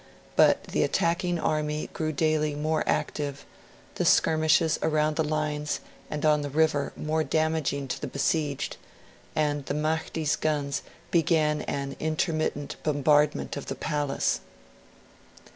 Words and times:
But 0.35 0.63
the 0.63 0.81
attacking 0.81 1.37
army 1.37 1.87
grew 1.93 2.11
daily 2.11 2.55
more 2.55 2.83
active; 2.87 3.45
the 3.93 4.03
skirmishes 4.03 4.79
around 4.81 5.15
the 5.15 5.23
lines 5.23 5.79
and 6.09 6.25
on 6.25 6.41
the 6.41 6.49
river 6.49 6.91
more 6.97 7.23
damaging 7.23 7.87
to 7.89 8.01
the 8.01 8.07
besieged; 8.07 8.77
and 9.35 9.63
the 9.67 9.75
Mahdi's 9.75 10.35
guns 10.35 10.81
began 11.11 11.61
an 11.61 11.95
intermittent 11.99 12.77
bombardment 12.81 13.55
of 13.55 13.67
the 13.67 13.75
palace. 13.75 14.39